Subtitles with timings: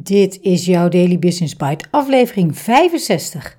[0.00, 3.58] Dit is jouw Daily Business Bite, aflevering 65.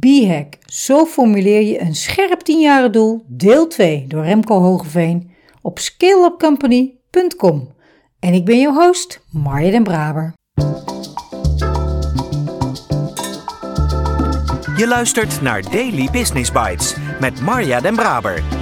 [0.00, 5.30] B-hack, zo formuleer je een scherp 10 doel, deel 2 door Remco Hogeveen
[5.60, 7.68] op scaleupcompany.com.
[8.18, 10.32] En ik ben jouw host, Marja den Braber.
[14.76, 18.61] Je luistert naar Daily Business Bites met Marja den Braber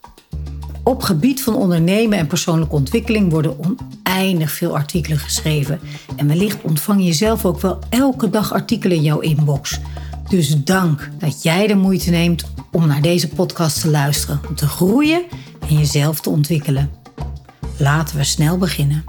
[0.83, 5.79] Op gebied van ondernemen en persoonlijke ontwikkeling worden oneindig veel artikelen geschreven.
[6.15, 9.79] En wellicht ontvang je zelf ook wel elke dag artikelen in jouw inbox.
[10.29, 14.67] Dus dank dat jij de moeite neemt om naar deze podcast te luisteren, om te
[14.67, 15.23] groeien
[15.69, 16.91] en jezelf te ontwikkelen.
[17.77, 19.03] Laten we snel beginnen.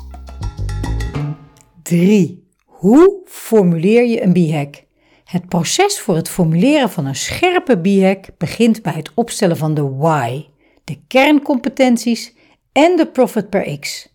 [1.82, 2.44] 3.
[2.64, 4.84] Hoe formuleer je een b-hack?
[5.24, 9.88] Het proces voor het formuleren van een scherpe b-hack begint bij het opstellen van de
[9.88, 10.44] why
[10.84, 12.34] de kerncompetenties
[12.72, 14.08] en de profit per x.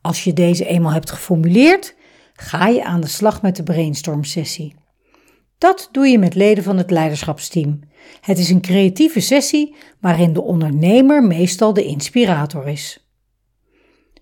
[0.00, 1.94] Als je deze eenmaal hebt geformuleerd,
[2.32, 4.74] ga je aan de slag met de brainstorm sessie.
[5.58, 7.80] Dat doe je met leden van het leiderschapsteam.
[8.20, 13.08] Het is een creatieve sessie waarin de ondernemer meestal de inspirator is.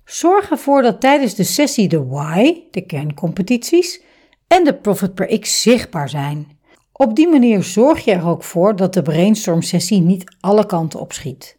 [0.04, 4.00] Zorg ervoor dat tijdens de sessie de why, de kerncompetities,
[4.46, 6.58] en de profit per x zichtbaar zijn.
[6.92, 11.00] Op die manier zorg je er ook voor dat de brainstorm sessie niet alle kanten
[11.00, 11.58] opschiet.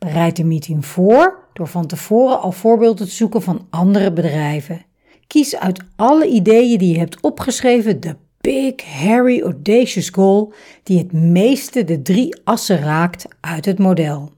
[0.00, 4.84] Bereid de meeting voor door van tevoren al voorbeelden te zoeken van andere bedrijven.
[5.26, 11.12] Kies uit alle ideeën die je hebt opgeschreven de Big, Hairy, Audacious Goal die het
[11.12, 14.32] meeste de drie assen raakt uit het model.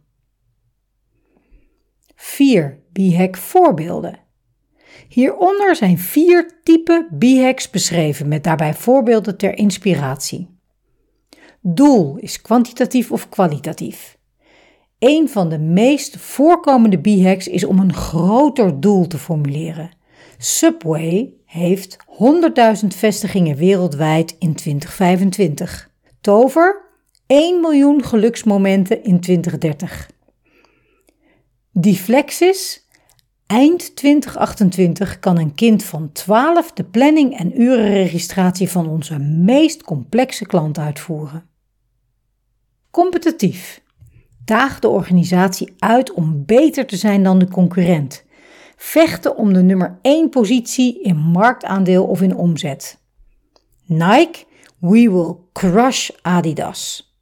[2.15, 2.79] 4.
[2.93, 4.19] B-hack voorbeelden.
[5.09, 10.49] Hieronder zijn vier typen B-hacks beschreven met daarbij voorbeelden ter inspiratie.
[11.61, 14.21] Doel is kwantitatief of kwalitatief.
[15.03, 19.91] Een van de meest voorkomende b-hacks is om een groter doel te formuleren.
[20.39, 21.97] Subway heeft
[22.83, 25.91] 100.000 vestigingen wereldwijd in 2025.
[26.21, 26.85] Tover
[27.27, 30.11] 1 miljoen geluksmomenten in 2030.
[31.73, 32.87] Deflexis
[33.47, 40.47] Eind 2028 kan een kind van 12 de planning en urenregistratie van onze meest complexe
[40.47, 41.47] klant uitvoeren.
[42.91, 43.83] Competitief.
[44.44, 48.25] Daag de organisatie uit om beter te zijn dan de concurrent.
[48.76, 52.98] Vechten om de nummer 1 positie in marktaandeel of in omzet.
[53.84, 54.44] Nike,
[54.78, 57.14] we will crush Adidas.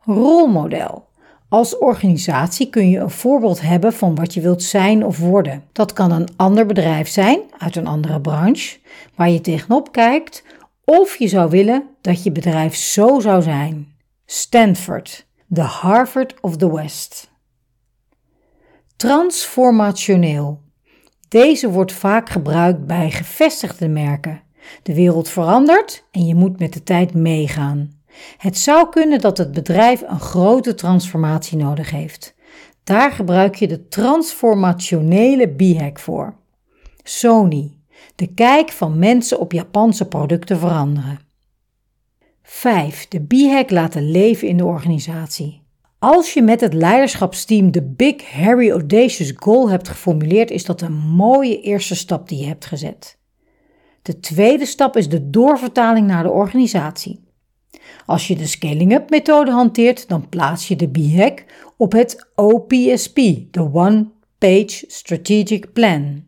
[0.00, 1.06] Rolmodel.
[1.48, 5.64] Als organisatie kun je een voorbeeld hebben van wat je wilt zijn of worden.
[5.72, 8.78] Dat kan een ander bedrijf zijn uit een andere branche
[9.14, 10.44] waar je tegenop kijkt,
[10.84, 13.96] of je zou willen dat je bedrijf zo zou zijn.
[14.30, 17.30] Stanford, the Harvard of the West.
[18.96, 20.60] Transformationeel.
[21.28, 24.42] Deze wordt vaak gebruikt bij gevestigde merken.
[24.82, 28.00] De wereld verandert en je moet met de tijd meegaan.
[28.36, 32.34] Het zou kunnen dat het bedrijf een grote transformatie nodig heeft.
[32.84, 36.34] Daar gebruik je de transformationele b-hack voor.
[37.02, 37.78] Sony.
[38.14, 41.27] De kijk van mensen op Japanse producten veranderen.
[42.50, 43.08] 5.
[43.08, 45.62] De B-hack laten leven in de organisatie.
[45.98, 50.96] Als je met het leiderschapsteam de Big Harry Audacious Goal hebt geformuleerd, is dat een
[50.96, 53.18] mooie eerste stap die je hebt gezet.
[54.02, 57.20] De tweede stap is de doorvertaling naar de organisatie.
[58.06, 61.44] Als je de scaling-up methode hanteert, dan plaats je de B-hack
[61.76, 63.16] op het OPSP,
[63.50, 66.27] de One Page Strategic Plan.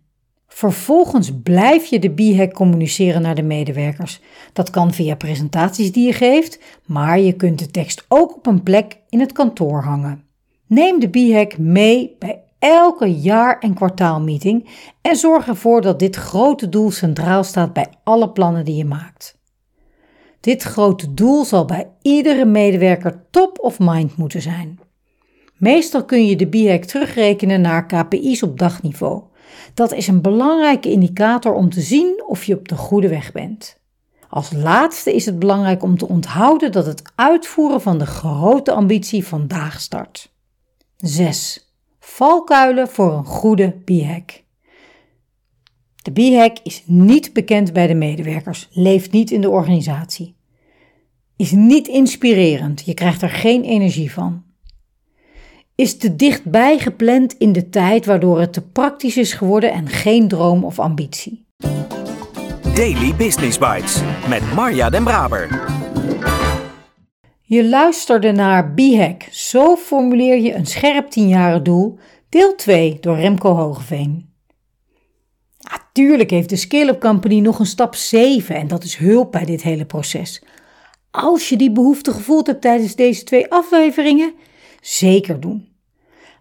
[0.61, 4.21] Vervolgens blijf je de b-hack communiceren naar de medewerkers.
[4.53, 8.63] Dat kan via presentaties die je geeft, maar je kunt de tekst ook op een
[8.63, 10.25] plek in het kantoor hangen.
[10.67, 14.69] Neem de b-hack mee bij elke jaar- en kwartaalmeeting
[15.03, 19.39] en zorg ervoor dat dit grote doel centraal staat bij alle plannen die je maakt.
[20.41, 24.79] Dit grote doel zal bij iedere medewerker top of mind moeten zijn.
[25.57, 29.23] Meestal kun je de b-hack terugrekenen naar KPI's op dagniveau.
[29.75, 33.79] Dat is een belangrijke indicator om te zien of je op de goede weg bent.
[34.29, 39.27] Als laatste is het belangrijk om te onthouden dat het uitvoeren van de grote ambitie
[39.27, 40.33] vandaag start.
[40.97, 41.73] 6.
[42.01, 44.43] Valkuilen voor een goede b-hack.
[46.03, 50.35] De B-hack is niet bekend bij de medewerkers, leeft niet in de organisatie.
[51.37, 54.45] Is niet inspirerend, je krijgt er geen energie van.
[55.81, 60.29] Is te dichtbij gepland in de tijd waardoor het te praktisch is geworden en geen
[60.29, 61.47] droom of ambitie.
[62.75, 65.65] Daily Business Bites met Marja Den Braber.
[67.41, 69.23] Je luisterde naar B-hack.
[69.31, 71.99] Zo formuleer je een scherp tienjaren doel.
[72.29, 74.35] Deel 2 door Remco Hogeveen.
[75.71, 79.63] Natuurlijk heeft de Scale-up Company nog een stap 7 en dat is hulp bij dit
[79.63, 80.43] hele proces.
[81.11, 84.33] Als je die behoefte gevoeld hebt tijdens deze twee afleveringen,
[84.81, 85.70] zeker doen.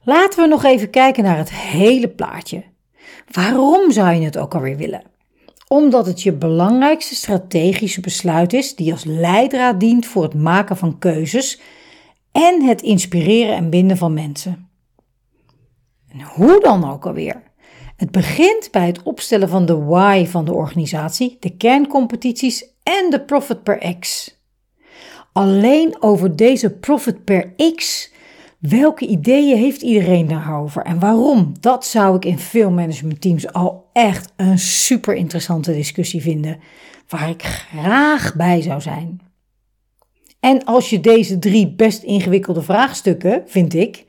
[0.04, 2.64] Laten we nog even kijken naar het hele plaatje.
[3.32, 5.04] Waarom zou je het ook alweer willen?
[5.68, 11.00] Omdat het je belangrijkste strategische besluit is die als leidraad dient voor het maken van
[11.00, 11.60] keuzes
[12.32, 14.70] en het inspireren en binden van mensen.
[16.12, 17.42] En hoe dan ook alweer?
[17.96, 23.22] Het begint bij het opstellen van de why van de organisatie, de kerncompetities en de
[23.22, 24.34] profit per x.
[25.34, 28.12] Alleen over deze profit per x,
[28.60, 31.54] welke ideeën heeft iedereen daarover en waarom?
[31.60, 36.60] Dat zou ik in veel managementteams al echt een super interessante discussie vinden,
[37.08, 39.22] waar ik graag bij zou zijn.
[40.40, 44.06] En als je deze drie best ingewikkelde vraagstukken, vind ik,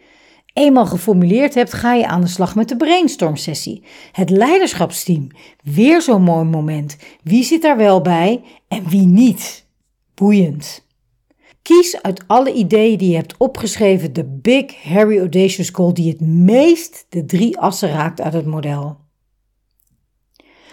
[0.52, 3.82] eenmaal geformuleerd hebt, ga je aan de slag met de brainstorm sessie.
[4.12, 5.26] Het leiderschapsteam.
[5.62, 6.96] Weer zo'n mooi moment.
[7.22, 9.66] Wie zit daar wel bij en wie niet?
[10.14, 10.88] Boeiend.
[11.70, 16.20] Kies uit alle ideeën die je hebt opgeschreven de Big Harry Audacious Goal die het
[16.20, 18.96] meest de drie assen raakt uit het model.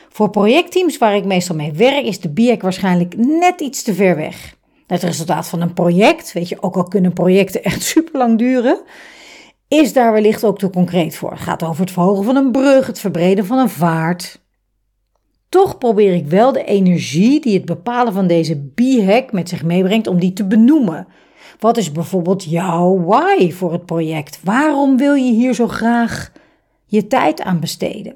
[0.09, 4.15] Voor projectteams waar ik meestal mee werk is de BIEC waarschijnlijk net iets te ver
[4.15, 4.55] weg.
[4.87, 8.81] Het resultaat van een project, weet je, ook al kunnen projecten echt super lang duren,
[9.67, 11.31] is daar wellicht ook te concreet voor.
[11.31, 14.39] Het gaat over het verhogen van een brug, het verbreden van een vaart.
[15.49, 20.07] Toch probeer ik wel de energie die het bepalen van deze B-hack met zich meebrengt
[20.07, 21.07] om die te benoemen.
[21.59, 24.39] Wat is bijvoorbeeld jouw why voor het project?
[24.43, 26.31] Waarom wil je hier zo graag
[26.85, 28.15] je tijd aan besteden?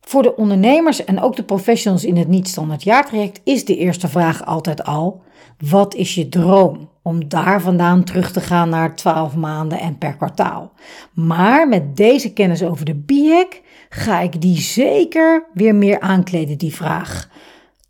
[0.00, 4.46] Voor de ondernemers en ook de professionals in het niet-standaard jaartraject is de eerste vraag
[4.46, 5.22] altijd al:
[5.68, 6.90] wat is je droom?
[7.02, 10.72] Om daar vandaan terug te gaan naar 12 maanden en per kwartaal.
[11.12, 13.61] Maar met deze kennis over de BIEC
[13.94, 17.28] ga ik die zeker weer meer aankleden, die vraag.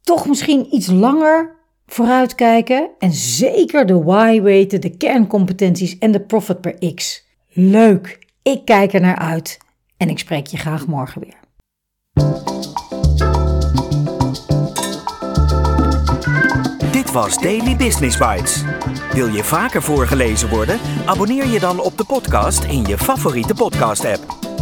[0.02, 1.54] Toch misschien iets langer
[1.86, 7.26] vooruitkijken en zeker de why weten, de kerncompetenties en de profit per x.
[7.48, 9.58] Leuk, ik kijk er naar uit
[9.96, 11.40] en ik spreek je graag morgen weer.
[16.92, 18.64] Dit was Daily Business Bites.
[19.12, 20.78] Wil je vaker voorgelezen worden?
[21.04, 24.51] Abonneer je dan op de podcast in je favoriete podcast-app.